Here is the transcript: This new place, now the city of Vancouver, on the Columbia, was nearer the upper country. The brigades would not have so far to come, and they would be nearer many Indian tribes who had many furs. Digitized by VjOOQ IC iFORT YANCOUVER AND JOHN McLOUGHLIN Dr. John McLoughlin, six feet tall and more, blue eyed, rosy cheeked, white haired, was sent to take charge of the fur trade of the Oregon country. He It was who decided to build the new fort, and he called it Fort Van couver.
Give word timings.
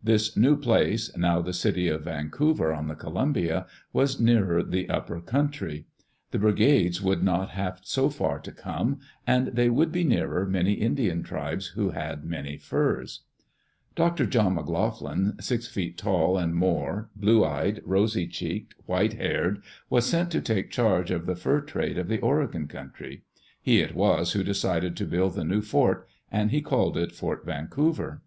This 0.00 0.36
new 0.36 0.56
place, 0.56 1.10
now 1.16 1.42
the 1.42 1.52
city 1.52 1.88
of 1.88 2.02
Vancouver, 2.04 2.72
on 2.72 2.86
the 2.86 2.94
Columbia, 2.94 3.66
was 3.92 4.20
nearer 4.20 4.62
the 4.62 4.88
upper 4.88 5.20
country. 5.20 5.86
The 6.30 6.38
brigades 6.38 7.02
would 7.02 7.24
not 7.24 7.50
have 7.50 7.80
so 7.82 8.08
far 8.08 8.38
to 8.38 8.52
come, 8.52 9.00
and 9.26 9.48
they 9.48 9.68
would 9.68 9.90
be 9.90 10.04
nearer 10.04 10.46
many 10.46 10.74
Indian 10.74 11.24
tribes 11.24 11.66
who 11.74 11.90
had 11.90 12.24
many 12.24 12.56
furs. 12.56 13.22
Digitized 13.26 13.26
by 13.26 13.32
VjOOQ 13.32 13.32
IC 13.32 13.46
iFORT 13.50 13.94
YANCOUVER 13.96 14.22
AND 14.22 14.30
JOHN 14.30 14.30
McLOUGHLIN 14.30 14.30
Dr. 14.30 14.30
John 14.30 14.54
McLoughlin, 15.34 15.42
six 15.42 15.66
feet 15.66 15.98
tall 15.98 16.38
and 16.38 16.54
more, 16.54 17.10
blue 17.16 17.44
eyed, 17.44 17.82
rosy 17.84 18.26
cheeked, 18.28 18.74
white 18.86 19.14
haired, 19.14 19.60
was 19.90 20.06
sent 20.06 20.30
to 20.30 20.40
take 20.40 20.70
charge 20.70 21.10
of 21.10 21.26
the 21.26 21.34
fur 21.34 21.60
trade 21.60 21.98
of 21.98 22.06
the 22.06 22.20
Oregon 22.20 22.68
country. 22.68 23.24
He 23.60 23.80
It 23.80 23.96
was 23.96 24.34
who 24.34 24.44
decided 24.44 24.96
to 24.96 25.04
build 25.04 25.34
the 25.34 25.42
new 25.42 25.62
fort, 25.62 26.06
and 26.30 26.52
he 26.52 26.60
called 26.62 26.96
it 26.96 27.10
Fort 27.10 27.44
Van 27.44 27.66
couver. 27.66 28.20